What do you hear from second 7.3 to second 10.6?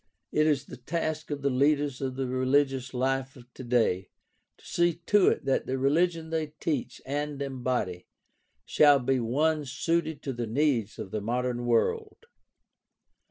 embody shall be one suited to the